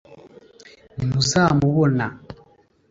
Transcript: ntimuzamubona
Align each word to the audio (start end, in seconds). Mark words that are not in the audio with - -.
ntimuzamubona 0.95 2.05